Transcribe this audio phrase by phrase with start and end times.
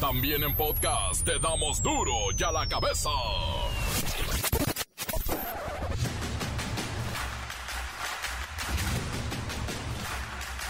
[0.00, 3.10] También en podcast te damos duro y a la cabeza.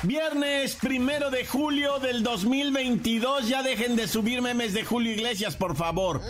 [0.03, 3.49] Viernes primero de julio del 2022.
[3.49, 6.23] Ya dejen de subir memes de Julio Iglesias, por favor.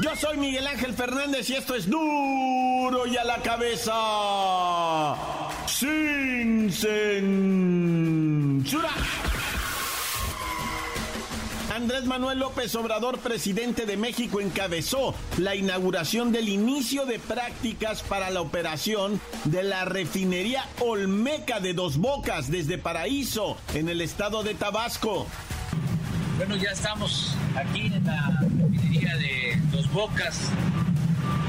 [0.00, 3.94] Yo soy Miguel Ángel Fernández y esto es duro y a la cabeza.
[5.68, 7.94] Sin censura.
[11.74, 18.30] Andrés Manuel López Obrador, presidente de México, encabezó la inauguración del inicio de prácticas para
[18.30, 24.54] la operación de la refinería Olmeca de Dos Bocas desde Paraíso, en el estado de
[24.54, 25.26] Tabasco.
[26.36, 30.42] Bueno, ya estamos aquí en la refinería de Dos Bocas,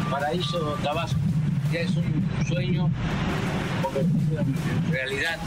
[0.10, 1.20] Paraíso, Tabasco.
[1.72, 2.90] Ya es un sueño
[3.84, 5.40] convertido en realidad.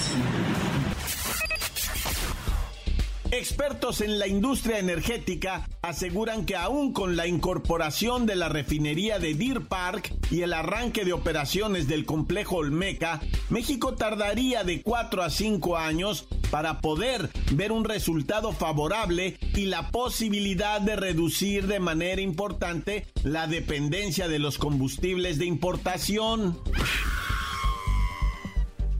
[3.30, 9.34] Expertos en la industria energética aseguran que aún con la incorporación de la refinería de
[9.34, 15.28] Deer Park y el arranque de operaciones del complejo Olmeca, México tardaría de 4 a
[15.28, 22.22] 5 años para poder ver un resultado favorable y la posibilidad de reducir de manera
[22.22, 26.58] importante la dependencia de los combustibles de importación.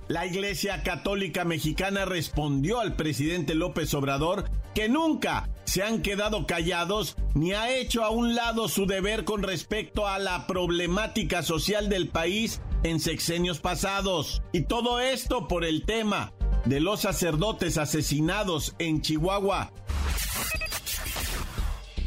[0.09, 7.15] La Iglesia Católica Mexicana respondió al presidente López Obrador que nunca se han quedado callados
[7.35, 12.09] ni ha hecho a un lado su deber con respecto a la problemática social del
[12.09, 14.41] país en sexenios pasados.
[14.53, 16.33] Y todo esto por el tema
[16.65, 19.73] de los sacerdotes asesinados en Chihuahua.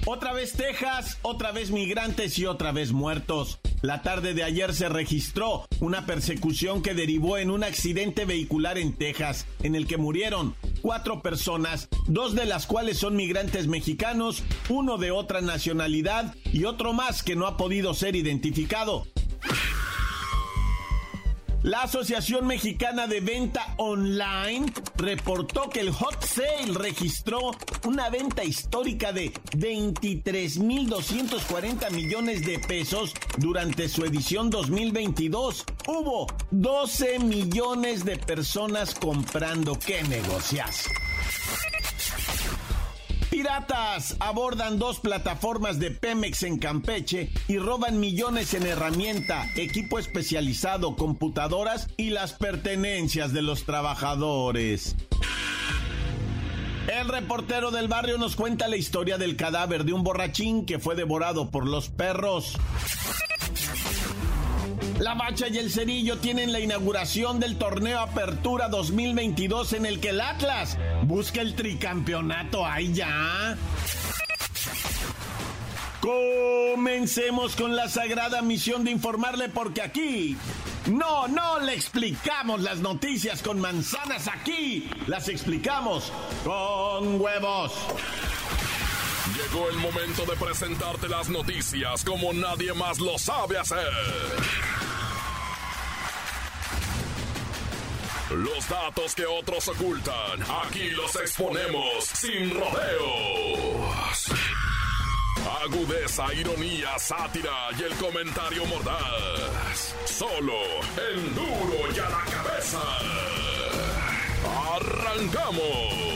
[0.05, 3.59] Otra vez Texas, otra vez migrantes y otra vez muertos.
[3.83, 8.93] La tarde de ayer se registró una persecución que derivó en un accidente vehicular en
[8.93, 14.97] Texas, en el que murieron cuatro personas, dos de las cuales son migrantes mexicanos, uno
[14.97, 19.05] de otra nacionalidad y otro más que no ha podido ser identificado.
[21.63, 27.51] La Asociación Mexicana de Venta Online reportó que el Hot Sale registró
[27.85, 35.65] una venta histórica de 23.240 millones de pesos durante su edición 2022.
[35.87, 39.77] Hubo 12 millones de personas comprando.
[39.77, 40.87] ¡Qué negocias!
[43.41, 50.95] Piratas abordan dos plataformas de Pemex en Campeche y roban millones en herramienta, equipo especializado,
[50.95, 54.95] computadoras y las pertenencias de los trabajadores.
[56.87, 60.95] El reportero del barrio nos cuenta la historia del cadáver de un borrachín que fue
[60.95, 62.57] devorado por los perros.
[64.99, 70.09] La Bacha y el Cerillo tienen la inauguración del torneo Apertura 2022 en el que
[70.09, 72.65] el Atlas busca el tricampeonato.
[72.65, 73.57] ¡Ay, ya!
[76.01, 80.37] Comencemos con la sagrada misión de informarle porque aquí...
[80.87, 84.89] No, no le explicamos las noticias con manzanas aquí.
[85.07, 86.11] Las explicamos
[86.43, 87.73] con huevos.
[89.35, 93.87] Llegó el momento de presentarte las noticias como nadie más lo sabe hacer.
[98.31, 104.25] Los datos que otros ocultan, aquí los exponemos sin rodeos.
[105.47, 109.95] Agudeza, ironía, sátira y el comentario mordaz.
[110.05, 110.53] Solo
[111.11, 112.79] el duro y a la cabeza.
[114.75, 116.11] ¡Arrancamos!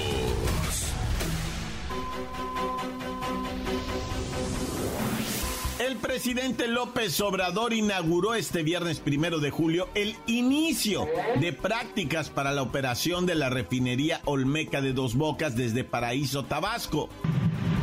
[5.79, 11.07] El presidente López Obrador inauguró este viernes primero de julio el inicio
[11.39, 17.09] de prácticas para la operación de la refinería Olmeca de Dos Bocas desde Paraíso, Tabasco.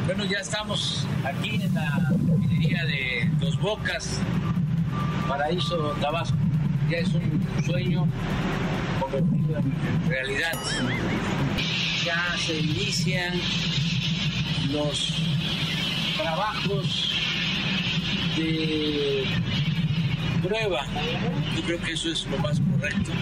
[0.06, 4.20] Bueno, ya estamos aquí en la refinería de Dos Bocas,
[5.28, 6.36] Paraíso, Tabasco.
[6.90, 8.08] Ya es un sueño
[9.00, 10.52] convertido en realidad.
[12.04, 13.40] Ya se inician
[14.72, 15.14] los
[16.16, 17.14] trabajos
[18.36, 19.24] de
[20.42, 20.84] prueba.
[21.56, 23.12] Yo creo que eso es lo más correcto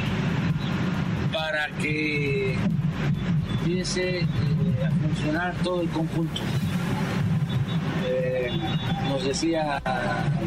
[1.31, 2.57] para que
[3.61, 4.27] empiece eh,
[4.87, 6.41] a funcionar todo el conjunto.
[9.11, 9.83] Nos decía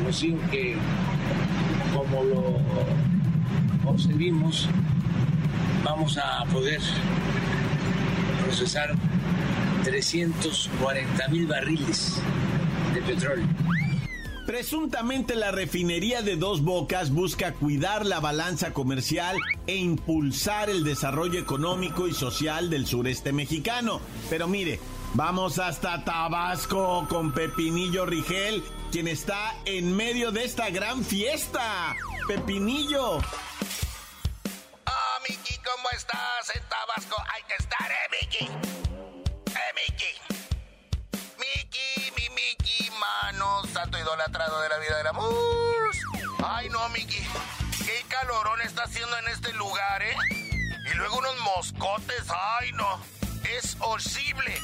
[0.06, 0.75] Rocío que
[1.94, 2.60] como lo
[3.86, 4.69] observimos,
[5.83, 6.80] vamos a poder
[8.45, 8.95] procesar
[9.83, 12.21] 340 mil barriles
[12.94, 13.45] de petróleo.
[14.45, 19.36] Presuntamente la refinería de Dos Bocas busca cuidar la balanza comercial
[19.68, 24.00] e impulsar el desarrollo económico y social del sureste mexicano.
[24.30, 24.80] Pero mire,
[25.15, 31.95] Vamos hasta Tabasco con Pepinillo Rigel, quien está en medio de esta gran fiesta.
[32.27, 33.18] Pepinillo.
[33.18, 33.21] Oh,
[35.30, 36.56] Miki, ¿cómo estás?
[36.56, 38.45] En Tabasco hay que estar, ¿eh, Miki?
[38.45, 40.13] ¿Eh, Miki?
[41.38, 45.92] Miki, mi Miki, mano, santo idolatrado de la vida del amor.
[46.44, 47.24] Ay, no, Miki.
[47.86, 50.15] Qué calorón está haciendo en este lugar, ¿eh?
[50.92, 52.24] Y luego unos moscotes,
[52.60, 53.00] ay, no.
[53.44, 54.60] Es horrible.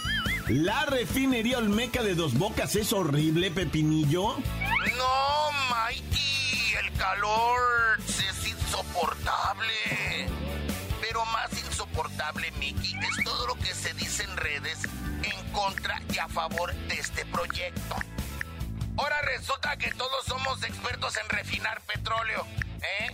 [0.49, 4.35] ¿La refinería Olmeca de Dos Bocas es horrible, Pepinillo?
[4.97, 9.73] No, Mikey, el calor es insoportable.
[11.01, 14.79] Pero más insoportable, Mickey, es todo lo que se dice en redes
[15.21, 17.95] en contra y a favor de este proyecto.
[18.97, 22.47] Ahora resulta que todos somos expertos en refinar petróleo.
[22.81, 23.11] ¿Eh?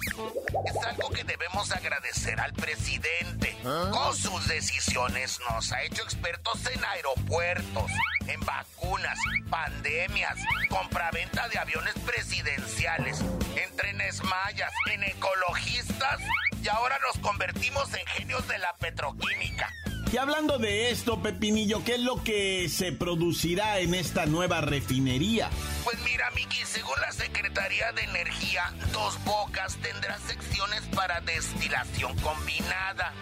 [0.65, 3.55] Es algo que debemos agradecer al presidente.
[3.63, 7.91] Con sus decisiones nos ha hecho expertos en aeropuertos,
[8.27, 9.17] en vacunas,
[9.49, 10.37] pandemias,
[10.69, 13.21] compraventa de aviones presidenciales,
[13.55, 16.21] en trenes mayas, en ecologistas
[16.61, 19.69] y ahora nos convertimos en genios de la petroquímica.
[20.11, 25.49] Y hablando de esto, Pepinillo, ¿qué es lo que se producirá en esta nueva refinería?
[25.83, 33.13] Pues mira, Miki, según la Secretaría de Energía, Dos Bocas tendrá secciones para destilación combinada,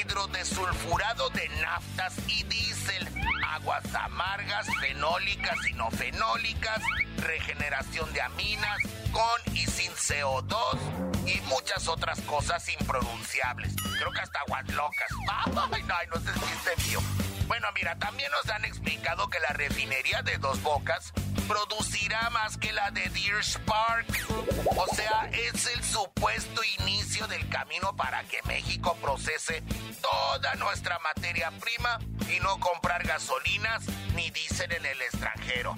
[0.00, 3.08] hidrodesulfurado de naftas y diésel,
[3.46, 6.80] aguas amargas, fenólicas y no fenólicas,
[7.18, 8.78] regeneración de aminas,
[9.12, 10.78] con y sin CO2
[11.26, 13.74] y muchas otras cosas impronunciables.
[13.98, 15.08] Creo que hasta aguas locas.
[15.28, 15.52] Ay,
[16.08, 16.19] no, no
[17.46, 21.12] Bueno, mira, también nos han explicado que la refinería de Dos Bocas
[21.48, 24.06] producirá más que la de Deer Park.
[24.76, 29.62] O sea, es el supuesto inicio del camino para que México procese
[30.00, 31.98] toda nuestra materia prima
[32.32, 33.84] y no comprar gasolinas
[34.14, 35.74] ni diésel en el extranjero.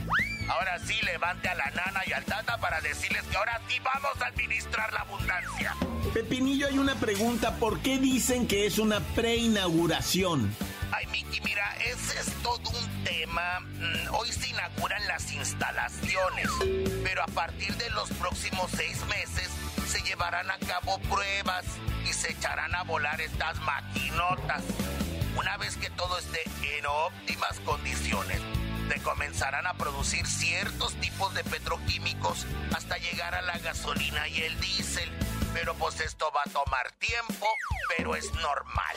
[0.49, 4.21] Ahora sí, levante a la nana y al tata para decirles que ahora sí vamos
[4.21, 5.75] a administrar la abundancia.
[6.13, 7.57] Pepinillo, hay una pregunta.
[7.57, 10.55] ¿Por qué dicen que es una preinauguración?
[10.93, 13.61] Ay, Miki, mira, ese es todo un tema.
[13.61, 16.49] Mm, hoy se inauguran las instalaciones,
[17.03, 19.49] pero a partir de los próximos seis meses
[19.87, 21.65] se llevarán a cabo pruebas
[22.09, 24.65] y se echarán a volar estas maquinotas.
[25.37, 26.43] Una vez que todo esté
[26.77, 28.41] en óptimas condiciones,
[28.89, 34.61] se comenzarán a producir ciertos tipos de petroquímicos hasta llegar a la gasolina y el
[34.61, 35.11] diésel.
[35.55, 37.47] Pero pues esto va a tomar tiempo,
[37.97, 38.95] pero es normal.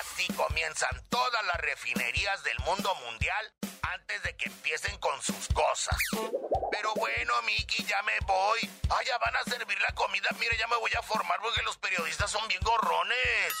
[0.00, 3.52] Así comienzan todas las refinerías del mundo mundial
[3.82, 5.98] antes de que empiecen con sus cosas.
[6.70, 8.60] Pero bueno, Miki, ya me voy.
[8.90, 10.28] Ah, ya van a servir la comida.
[10.40, 13.52] Mire, ya me voy a formar porque los periodistas son bien gorrones.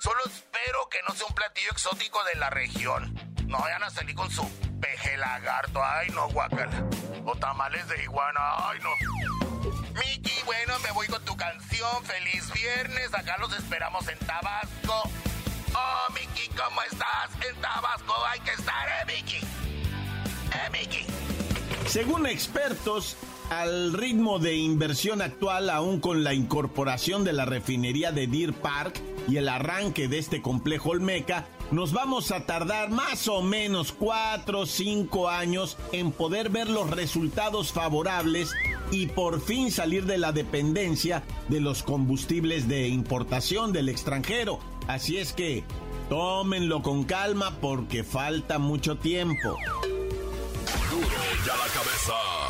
[0.00, 3.14] Solo espero que no sea un platillo exótico de la región.
[3.46, 4.42] No vayan a salir con su
[4.80, 5.82] peje lagarto.
[5.82, 6.82] Ay, no, guacala.
[7.24, 8.40] O tamales de iguana.
[8.68, 8.90] Ay, no.
[9.94, 12.04] Miki, bueno, me voy con tu canción.
[12.04, 13.12] Feliz viernes.
[13.14, 15.02] Acá los esperamos en Tabasco.
[15.74, 17.30] Oh, Miki, ¿cómo estás?
[17.48, 19.36] En Tabasco hay que estar, ¿eh, Miki?
[19.36, 21.06] ¿Eh, Miki?
[21.86, 23.16] Según expertos,
[23.50, 29.00] al ritmo de inversión actual, aún con la incorporación de la refinería de Deer Park
[29.26, 34.60] y el arranque de este complejo Olmeca, nos vamos a tardar más o menos 4
[34.60, 38.54] o 5 años en poder ver los resultados favorables
[38.90, 44.60] y por fin salir de la dependencia de los combustibles de importación del extranjero.
[44.86, 45.64] Así es que
[46.08, 49.56] tómenlo con calma porque falta mucho tiempo.
[50.90, 51.06] Duro
[51.44, 52.47] ya la cabeza.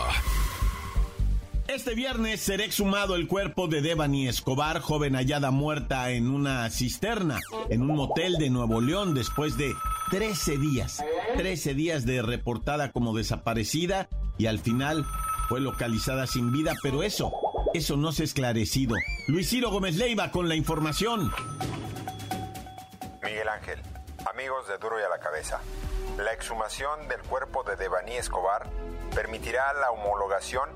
[1.68, 7.40] Este viernes será exhumado el cuerpo de Devani Escobar, joven hallada muerta en una cisterna,
[7.68, 9.74] en un motel de Nuevo León después de
[10.10, 11.04] 13 días.
[11.36, 14.08] 13 días de reportada como desaparecida
[14.38, 15.04] y al final
[15.50, 17.32] fue localizada sin vida, pero eso,
[17.74, 18.96] eso no se ha esclarecido.
[19.26, 21.30] Luis Ciro Gómez Leiva con la información.
[23.22, 23.78] Miguel Ángel,
[24.26, 25.60] amigos de Duro y a la Cabeza.
[26.16, 28.66] La exhumación del cuerpo de Devani Escobar
[29.14, 30.68] permitirá la homologación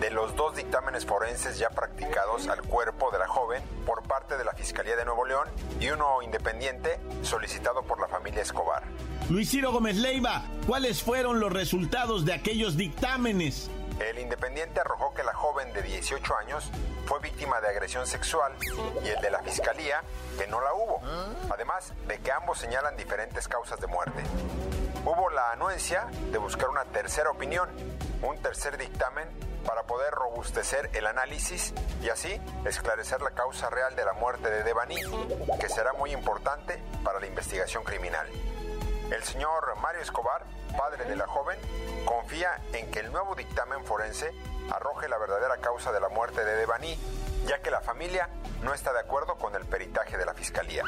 [0.00, 4.44] de los dos dictámenes forenses ya practicados al cuerpo de la joven por parte de
[4.44, 5.48] la Fiscalía de Nuevo León
[5.80, 8.82] y uno independiente solicitado por la familia Escobar.
[9.28, 13.70] Luis Ciro Gómez Leiva, ¿cuáles fueron los resultados de aquellos dictámenes?
[14.00, 16.70] El independiente arrojó que la joven de 18 años
[17.06, 18.52] fue víctima de agresión sexual
[19.04, 20.02] y el de la fiscalía
[20.38, 21.00] que no la hubo,
[21.50, 24.22] además de que ambos señalan diferentes causas de muerte.
[25.04, 27.68] Hubo la anuencia de buscar una tercera opinión,
[28.22, 29.28] un tercer dictamen
[29.66, 34.62] para poder robustecer el análisis y así esclarecer la causa real de la muerte de
[34.62, 34.96] Devani,
[35.58, 38.26] que será muy importante para la investigación criminal.
[39.10, 40.44] El señor Mario Escobar,
[40.76, 41.58] padre de la joven,
[42.04, 44.32] confía en que el nuevo dictamen forense
[44.70, 46.98] arroje la verdadera causa de la muerte de Devani,
[47.46, 48.28] ya que la familia
[48.62, 50.84] no está de acuerdo con el peritaje de la fiscalía.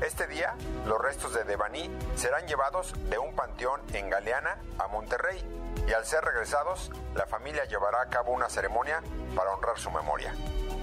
[0.00, 5.42] Este día, los restos de Devani serán llevados de un panteón en Galeana a Monterrey
[5.86, 9.02] y al ser regresados, la familia llevará a cabo una ceremonia
[9.34, 10.34] para honrar su memoria.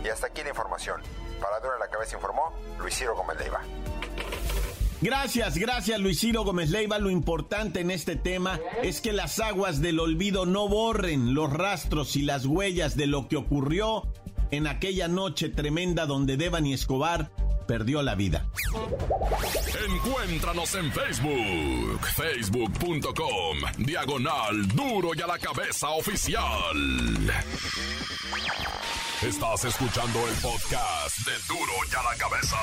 [0.04, 1.02] Y hasta aquí la información.
[1.42, 3.62] Para Dura la Cabeza informó Luis Ciro Gómez Leiva.
[5.04, 6.98] Gracias, gracias Luis Gómez Leiva.
[6.98, 12.16] Lo importante en este tema es que las aguas del olvido no borren los rastros
[12.16, 14.08] y las huellas de lo que ocurrió
[14.52, 17.32] en aquella noche tremenda donde Devani Escobar
[17.68, 18.50] perdió la vida.
[19.90, 26.78] Encuéntranos en Facebook, facebook.com, diagonal duro y a la cabeza oficial.
[29.22, 32.58] Estás escuchando el podcast de duro y a la cabeza.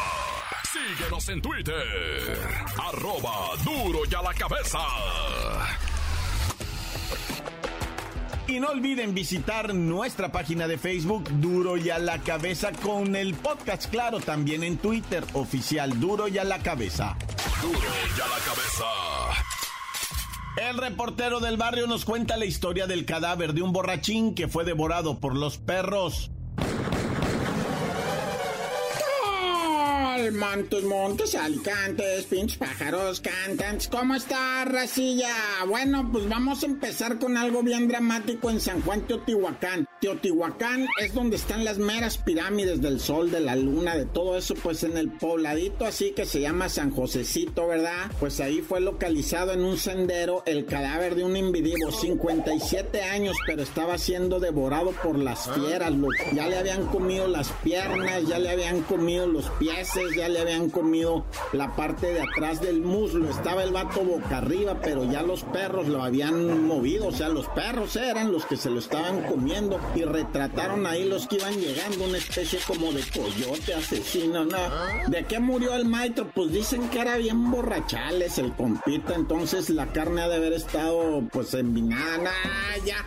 [0.89, 2.39] Síguenos en Twitter,
[2.79, 4.79] arroba duro y a la cabeza.
[8.47, 13.35] Y no olviden visitar nuestra página de Facebook Duro y a la cabeza con el
[13.35, 17.17] podcast, claro, también en Twitter oficial Duro y a la cabeza.
[17.63, 18.85] Duro y a la cabeza.
[20.57, 24.65] El reportero del barrio nos cuenta la historia del cadáver de un borrachín que fue
[24.65, 26.31] devorado por los perros.
[30.33, 33.89] Montes, montes, alicantes, pinches pájaros, cantantes.
[33.89, 35.35] ¿Cómo está, racilla?
[35.69, 39.90] Bueno, pues vamos a empezar con algo bien dramático en San Juan, Teotihuacán.
[40.01, 44.55] Teotihuacán es donde están las meras pirámides del sol, de la luna, de todo eso,
[44.55, 48.11] pues en el pobladito así que se llama San Josecito, ¿verdad?
[48.19, 53.63] Pues ahí fue localizado en un sendero el cadáver de un individuo, 57 años, pero
[53.63, 55.93] estaba siendo devorado por las fieras.
[56.33, 60.71] Ya le habían comido las piernas, ya le habían comido los pies, ya le habían
[60.71, 63.29] comido la parte de atrás del muslo.
[63.29, 67.09] Estaba el vato boca arriba, pero ya los perros lo habían movido.
[67.09, 71.27] O sea, los perros eran los que se lo estaban comiendo y retrataron ahí los
[71.27, 74.45] que iban llegando, una especie como de coyote asesino.
[74.45, 74.59] ¿no?
[75.09, 76.31] ¿De qué murió el maestro?
[76.35, 81.23] Pues dicen que era bien borrachales el compita, entonces la carne ha de haber estado
[81.33, 82.31] pues envinada.
[82.85, 83.07] ya.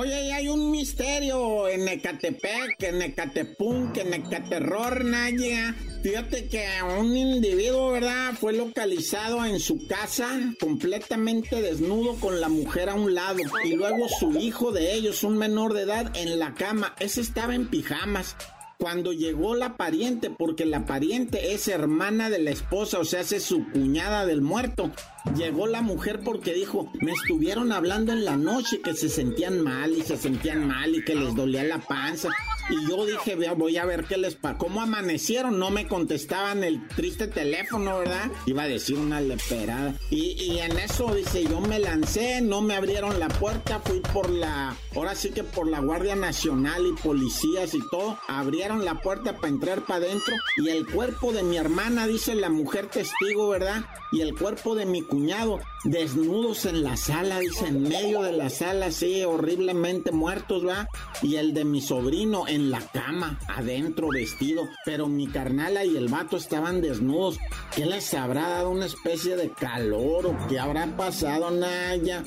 [0.00, 5.74] Oye, hay un misterio en Ecatepec, en Ecatepunk, en Ecaterror, Naya.
[6.04, 6.64] Fíjate que
[7.00, 8.32] un individuo, ¿verdad?
[8.38, 10.28] Fue localizado en su casa
[10.60, 15.36] completamente desnudo con la mujer a un lado y luego su hijo de ellos, un
[15.36, 16.94] menor de edad, en la cama.
[17.00, 18.36] Ese estaba en pijamas
[18.78, 23.42] cuando llegó la pariente, porque la pariente es hermana de la esposa, o sea, es
[23.42, 24.92] su cuñada del muerto.
[25.36, 29.92] Llegó la mujer porque dijo, me estuvieron hablando en la noche que se sentían mal
[29.92, 32.28] y se sentían mal y que les dolía la panza.
[32.70, 34.58] Y yo dije, voy a ver qué les pasa.
[34.58, 35.58] ¿Cómo amanecieron?
[35.58, 38.30] No me contestaban el triste teléfono, ¿verdad?
[38.46, 39.94] Iba a decir una leperada.
[40.10, 44.28] Y, y en eso, dice, yo me lancé, no me abrieron la puerta, fui por
[44.28, 48.18] la, ahora sí que por la Guardia Nacional y policías y todo.
[48.28, 52.50] Abrieron la puerta para entrar para adentro y el cuerpo de mi hermana, dice la
[52.50, 53.84] mujer testigo, ¿verdad?
[54.12, 58.50] Y el cuerpo de mi cuñado, desnudos en la sala, dice, en medio de la
[58.50, 60.88] sala, así, horriblemente muertos, ¿verdad?
[61.22, 64.68] Y el de mi sobrino en la cama, adentro, vestido.
[64.84, 67.38] Pero mi carnala y el vato estaban desnudos.
[67.74, 72.24] ¿Qué les habrá dado una especie de calor o qué habrá pasado, Naya?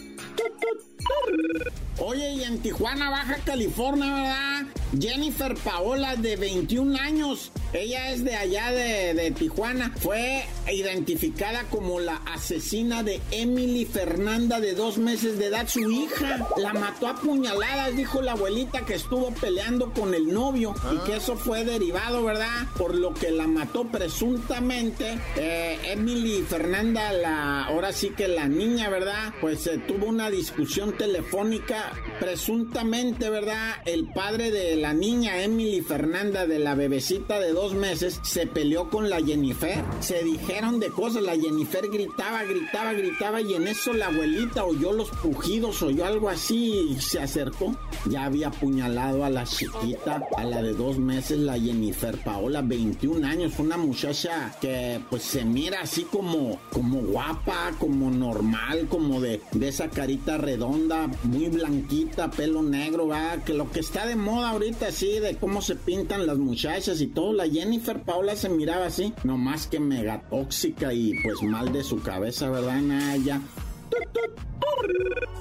[2.00, 4.66] Oye, y en Tijuana, Baja California, ¿verdad?
[5.00, 12.00] Jennifer Paola, de 21 años, ella es de allá de, de, Tijuana, fue identificada como
[12.00, 16.48] la asesina de Emily Fernanda, de dos meses de edad, su hija.
[16.58, 21.18] La mató a puñaladas, dijo la abuelita que estuvo peleando con el novio y que
[21.18, 22.68] eso fue derivado, ¿verdad?
[22.78, 25.18] Por lo que la mató presuntamente.
[25.38, 29.34] Eh, Emily Fernanda, la, ahora sí que la niña, ¿verdad?
[29.40, 33.76] Pues eh, tuvo una discusión telefónica, presuntamente, ¿verdad?
[33.86, 38.90] El padre de la niña Emily Fernanda, de la bebecita de dos meses, se peleó
[38.90, 39.84] con la Jennifer.
[40.00, 44.92] Se dijeron de cosas, la Jennifer gritaba, gritaba, gritaba y en eso la abuelita oyó
[44.92, 47.76] los pujidos, oyó algo así y se acercó.
[48.10, 53.26] Ya había apuñalado a la chiquita, a la de dos meses, la Jennifer Paola, 21
[53.28, 59.42] años, una muchacha que pues se mira así como, como guapa, como normal, como de,
[59.52, 64.50] de esa carita redonda, muy blanquita, pelo negro, va, que lo que está de moda
[64.50, 68.86] ahorita así, de cómo se pintan las muchachas y todo, la Jennifer Paola se miraba
[68.86, 72.82] así, no más que mega tóxica y pues mal de su cabeza, ¿verdad?
[72.82, 73.42] Naya.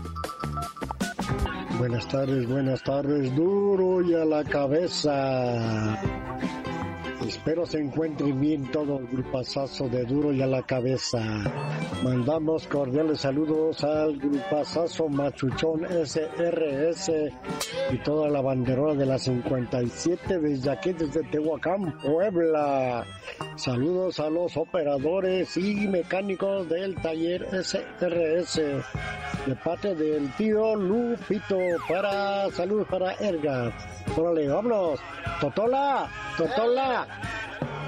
[1.78, 6.00] Buenas tardes, buenas tardes, duro y a la cabeza.
[7.32, 11.18] Espero se encuentren bien todo el de Duro y a la Cabeza.
[12.04, 17.10] Mandamos cordiales saludos al grupazazo Machuchón SRS
[17.90, 23.06] y toda la banderola de la 57 desde aquí, desde Tehuacán, Puebla.
[23.56, 28.60] Saludos a los operadores y mecánicos del taller SRS
[29.46, 31.58] de parte del tío Lupito
[31.88, 33.72] para salud para Erga.
[34.16, 35.00] Órale, vámonos.
[35.42, 37.04] Totola, Totola.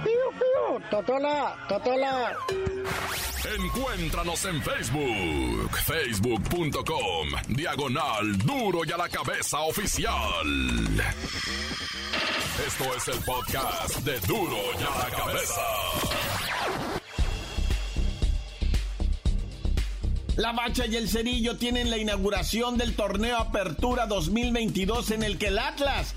[0.03, 2.37] Pío, pío, Totola, Totola.
[3.57, 10.11] Encuéntranos en Facebook, facebook.com, diagonal duro y a la cabeza oficial.
[12.67, 15.63] Esto es el podcast de duro y a la cabeza.
[20.37, 25.47] La Bacha y el Cerillo tienen la inauguración del torneo Apertura 2022 en el que
[25.47, 26.17] el Atlas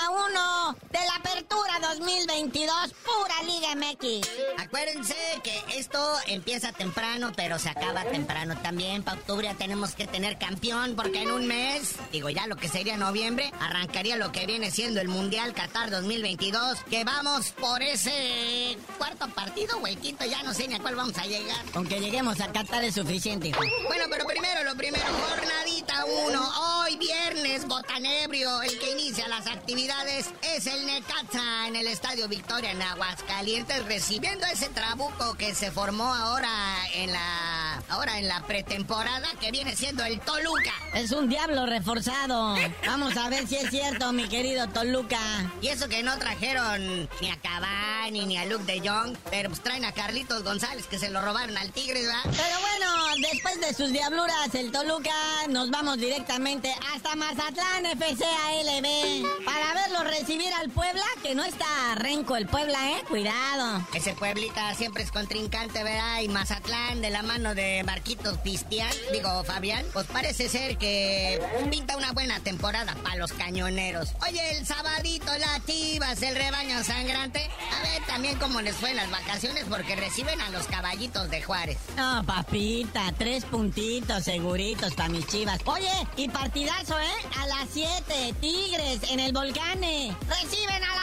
[3.11, 4.27] pura Liga MX.
[4.57, 9.03] Acuérdense que esto empieza temprano, pero se acaba temprano también.
[9.03, 12.69] Para octubre ya tenemos que tener campeón, porque en un mes, digo ya lo que
[12.69, 16.79] sería noviembre, arrancaría lo que viene siendo el Mundial Qatar 2022.
[16.89, 20.95] Que vamos por ese cuarto partido o el quinto, ya no sé ni a cuál
[20.95, 21.63] vamos a llegar.
[21.73, 23.51] Aunque lleguemos a Qatar es suficiente,
[23.87, 26.81] Bueno, pero primero, lo primero, jornadita uno.
[26.81, 32.71] Hoy viernes, botanebrio, el que inicia las actividades es el Necaxa en el Estadio Victoria
[32.71, 36.49] en Aguascalientes recibiendo ese trabuco que se formó ahora
[36.93, 40.71] en la ahora en la pretemporada que viene siendo el Toluca.
[40.93, 42.55] Es un diablo reforzado.
[42.85, 45.19] Vamos a ver si es cierto, mi querido Toluca.
[45.61, 49.61] Y eso que no trajeron ni a Cavani ni a Luke de Jong, pero pues
[49.61, 52.21] traen a Carlitos González que se lo robaron al Tigres, ¿verdad?
[52.23, 55.11] Pero bueno, después de sus diabluras el Toluca
[55.49, 61.95] nos vamos directamente hasta Mazatlán FC ALB para verlo recibir al Puebla que no está
[61.95, 62.90] renco el Puebla, ¿eh?
[63.07, 63.85] Cuidado.
[63.93, 66.21] Ese Pueblita siempre es contrincante, ¿verdad?
[66.21, 71.97] Y Mazatlán de la mano de Marquitos Pistián, digo Fabián, pues parece ser que pinta
[71.97, 74.09] una buena temporada para los cañoneros.
[74.27, 77.49] Oye, el sabadito, las chivas, el rebaño sangrante.
[77.77, 81.41] A ver también cómo les fue en las vacaciones porque reciben a los caballitos de
[81.41, 81.77] Juárez.
[81.97, 85.59] No, papita, tres puntitos seguritos para mis chivas.
[85.65, 87.11] Oye, y partidazo, ¿eh?
[87.39, 90.15] A las 7, Tigres en el Volcane.
[90.27, 91.00] Reciben a la.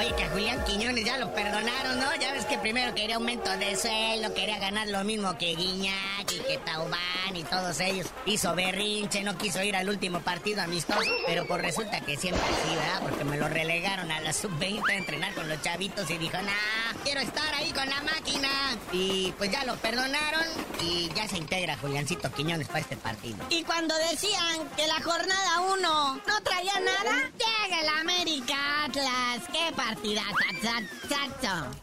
[0.00, 2.14] Oye, que a Julián Quiñones ya lo perdonaron, ¿no?
[2.18, 6.38] Ya ves que primero quería aumento de sueldo, quería ganar lo mismo que Guiñac y
[6.38, 8.06] que Taubán y todos ellos.
[8.24, 12.74] Hizo berrinche, no quiso ir al último partido amistoso, pero pues resulta que siempre sí,
[12.76, 13.00] ¿verdad?
[13.02, 17.02] Porque me lo relegaron a la sub-20 a entrenar con los chavitos y dijo, nah,
[17.04, 18.48] quiero estar ahí con la máquina.
[18.92, 20.44] Y pues ya lo perdonaron
[20.80, 23.36] y ya se integra Juliancito Quiñones para este partido.
[23.50, 29.42] Y cuando decían que la jornada 1 no traía nada, llega el América Atlas.
[29.52, 30.22] ¡Qué partida!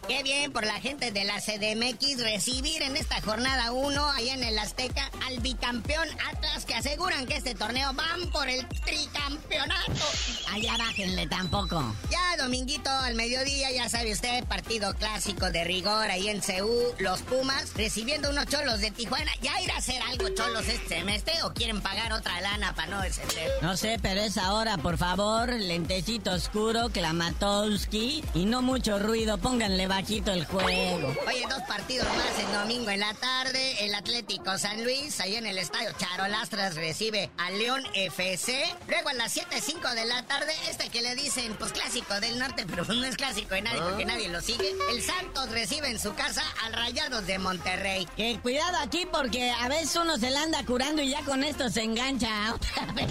[0.07, 4.43] Qué bien por la gente de la CDMX recibir en esta jornada 1 allá en
[4.43, 10.05] el Azteca al bicampeón Atlas que aseguran que este torneo van por el tricampeonato.
[10.53, 11.93] Allá bájenle tampoco.
[12.09, 17.21] Ya dominguito al mediodía, ya sabe usted, partido clásico de rigor ahí en CU, los
[17.23, 19.31] Pumas recibiendo unos cholos de Tijuana.
[19.41, 23.01] ¿Ya irá a hacer algo cholos este semestre o quieren pagar otra lana para no
[23.01, 23.51] descender?
[23.61, 29.87] No sé, pero es ahora, por favor, lentecito oscuro, Klamatowski y no mucho ruido, pónganle
[29.87, 31.15] bajito el juego.
[31.27, 35.47] Oye, dos partidos más el domingo en la tarde, el Atlético San Luis, ahí en
[35.47, 38.63] el estadio Charolastras recibe a León FC.
[38.87, 42.65] Luego a las 7.05 de la tarde, este que le dicen, pues clásico del norte,
[42.69, 44.75] pero no es clásico de nadie porque nadie lo sigue.
[44.91, 48.07] El Santos recibe en su casa al Rayados de Monterrey.
[48.15, 51.69] Que cuidado aquí porque a veces uno se la anda curando y ya con esto
[51.69, 53.07] se engancha otra vez.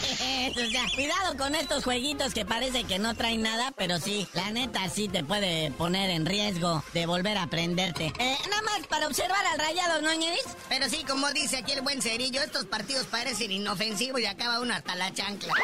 [0.57, 4.51] O sea, cuidado con estos jueguitos que parece que no traen nada, pero sí, la
[4.51, 8.13] neta sí te puede poner en riesgo de volver a aprenderte.
[8.19, 10.45] Eh, nada más para observar al Rayados, ¿no, Ñeris?
[10.69, 14.75] Pero sí, como dice aquí el buen cerillo, estos partidos parecen inofensivos y acaba uno
[14.75, 15.55] hasta la chancla.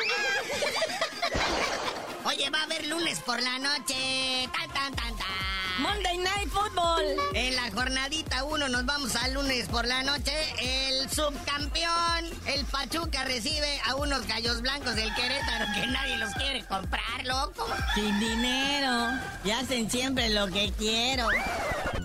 [2.24, 4.48] Oye, va a haber lunes por la noche.
[4.52, 5.61] Tan, tan, tan, tan.
[5.78, 7.02] Monday Night Football.
[7.34, 10.32] En la jornadita 1 nos vamos al lunes por la noche.
[10.60, 16.64] El subcampeón, el Pachuca, recibe a unos gallos blancos del Querétaro que nadie los quiere
[16.64, 17.66] comprar, loco.
[17.94, 19.12] Sin dinero.
[19.44, 21.28] Y hacen siempre lo que quiero.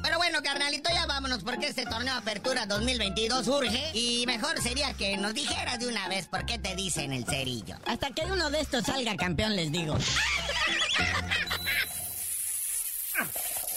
[0.01, 3.91] Pero bueno, carnalito, ya vámonos porque este torneo Apertura 2022 urge.
[3.93, 7.75] Y mejor sería que nos dijeras de una vez por qué te dicen el cerillo.
[7.85, 9.97] Hasta que uno de estos salga campeón, les digo.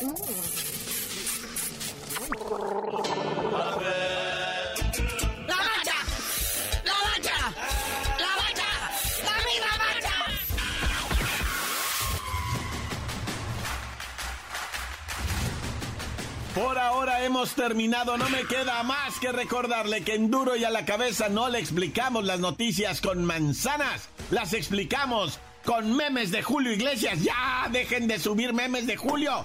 [0.01, 0.09] Por
[16.79, 20.87] ahora hemos terminado, no me queda más que recordarle que en duro y a la
[20.87, 27.23] cabeza no le explicamos las noticias con manzanas, las explicamos con memes de Julio Iglesias.
[27.23, 29.45] Ya, dejen de subir memes de Julio.